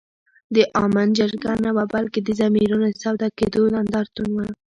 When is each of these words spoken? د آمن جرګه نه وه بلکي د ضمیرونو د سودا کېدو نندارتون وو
د 0.55 0.57
آمن 0.83 1.07
جرګه 1.19 1.53
نه 1.63 1.71
وه 1.75 1.85
بلکي 1.95 2.19
د 2.23 2.29
ضمیرونو 2.39 2.85
د 2.89 2.95
سودا 3.03 3.27
کېدو 3.39 3.61
نندارتون 3.75 4.27
وو 4.33 4.47